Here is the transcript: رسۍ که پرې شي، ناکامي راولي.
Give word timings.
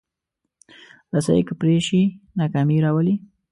رسۍ 1.13 1.41
که 1.47 1.53
پرې 1.61 1.75
شي، 1.87 2.01
ناکامي 2.37 2.77
راولي. 2.85 3.15